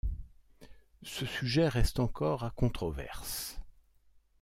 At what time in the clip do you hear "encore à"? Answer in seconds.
1.99-2.49